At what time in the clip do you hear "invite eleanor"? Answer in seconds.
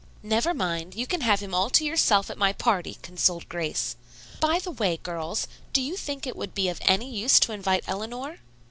7.53-8.39